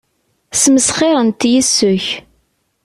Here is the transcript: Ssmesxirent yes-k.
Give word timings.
Ssmesxirent 0.53 1.43
yes-k. 1.53 2.05